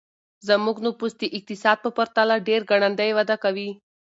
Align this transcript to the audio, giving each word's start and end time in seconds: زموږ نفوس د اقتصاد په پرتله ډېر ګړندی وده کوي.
زموږ 0.47 0.77
نفوس 0.85 1.13
د 1.19 1.23
اقتصاد 1.37 1.77
په 1.81 1.89
پرتله 1.97 2.35
ډېر 2.47 2.61
ګړندی 2.71 3.09
وده 3.17 3.35
کوي. 3.43 3.69